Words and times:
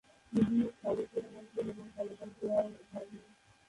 Duke 0.33 0.73
সাবেক 0.81 1.07
প্রধানমন্ত্রী 1.11 1.59
বেগম 1.67 1.87
খালেদা 1.95 2.25
জিয়ার 2.33 2.65
ভাগ্নে। 2.91 3.19